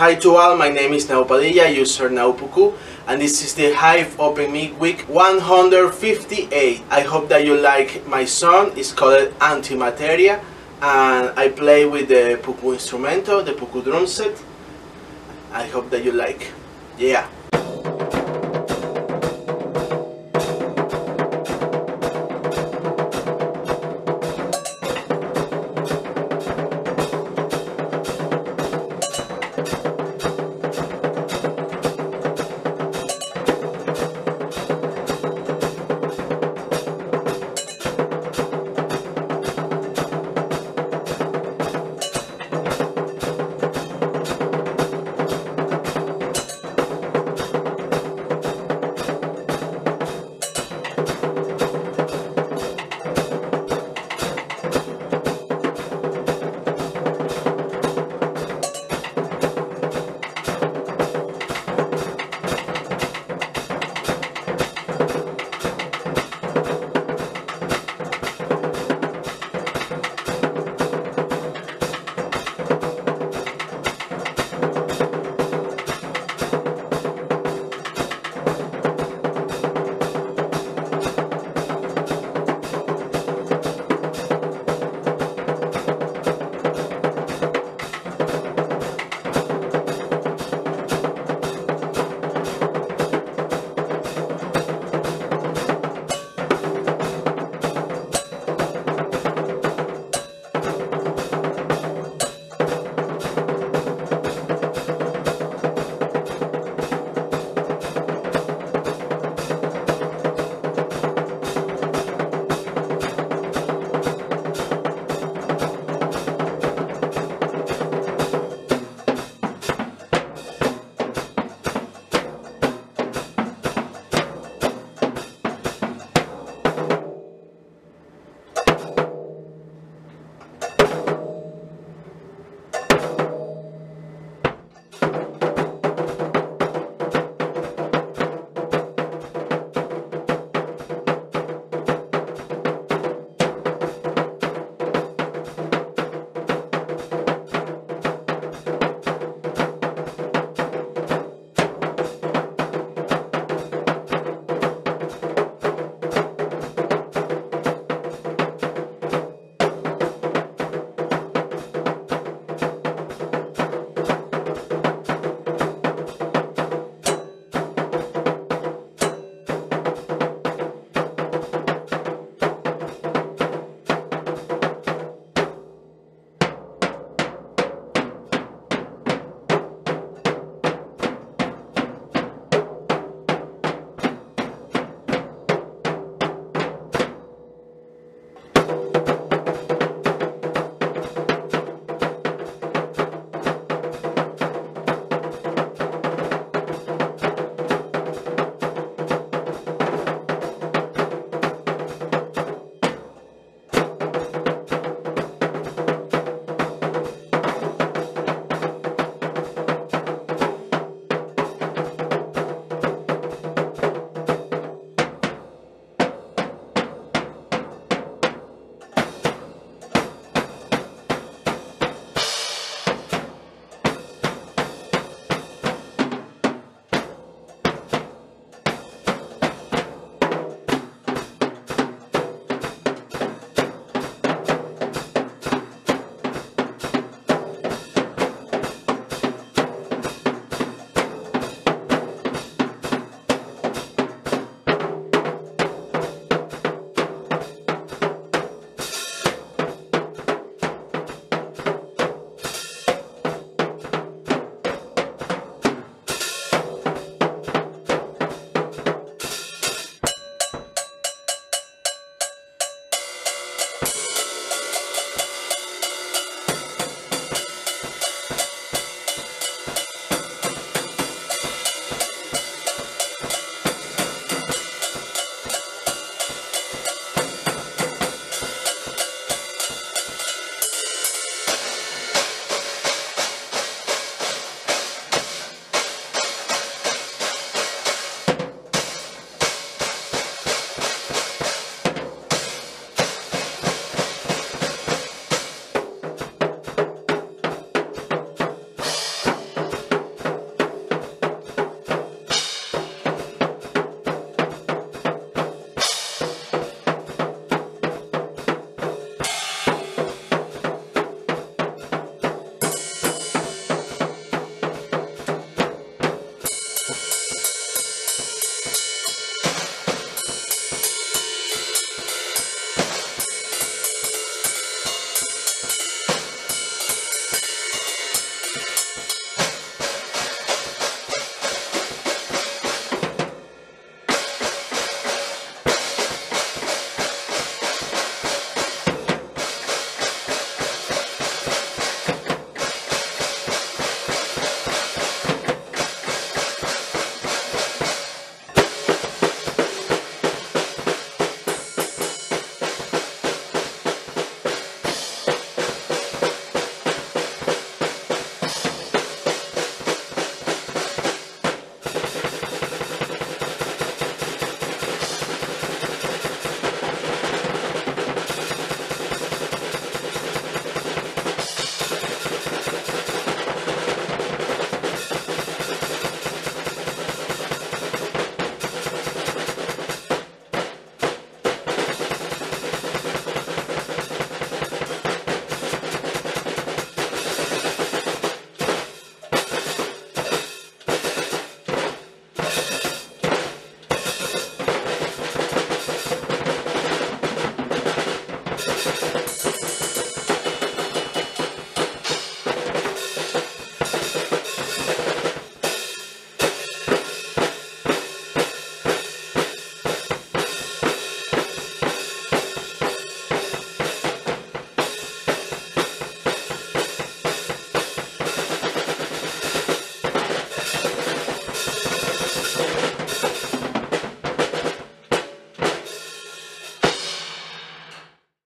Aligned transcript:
Hi 0.00 0.14
to 0.14 0.36
all, 0.36 0.56
my 0.56 0.70
name 0.70 0.94
is 0.94 1.04
Naupadiya, 1.08 1.76
user 1.76 2.08
Nahupuku, 2.08 2.72
and 3.06 3.20
this 3.20 3.44
is 3.44 3.52
the 3.52 3.74
Hive 3.74 4.18
Open 4.18 4.50
Mic 4.50 4.80
Week 4.80 5.02
158. 5.02 6.82
I 6.88 7.00
hope 7.02 7.28
that 7.28 7.44
you 7.44 7.54
like 7.54 8.06
my 8.06 8.24
song, 8.24 8.72
it's 8.78 8.94
called 8.94 9.28
Antimateria, 9.40 10.42
and 10.80 11.38
I 11.38 11.50
play 11.50 11.84
with 11.84 12.08
the 12.08 12.40
Puku 12.42 12.72
instrumento, 12.72 13.42
the 13.42 13.52
Puku 13.52 13.84
drum 13.84 14.06
set. 14.06 14.42
I 15.52 15.66
hope 15.66 15.90
that 15.90 16.02
you 16.02 16.12
like. 16.12 16.50
Yeah. 16.96 17.28